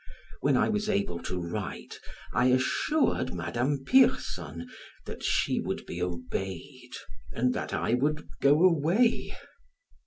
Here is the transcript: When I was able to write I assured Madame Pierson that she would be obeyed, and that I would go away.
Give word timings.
When 0.39 0.57
I 0.57 0.67
was 0.67 0.89
able 0.89 1.21
to 1.21 1.39
write 1.39 1.99
I 2.33 2.47
assured 2.47 3.35
Madame 3.35 3.83
Pierson 3.85 4.67
that 5.05 5.21
she 5.21 5.59
would 5.59 5.85
be 5.85 6.01
obeyed, 6.01 6.93
and 7.33 7.53
that 7.53 7.71
I 7.71 7.93
would 7.93 8.27
go 8.39 8.63
away. 8.63 9.37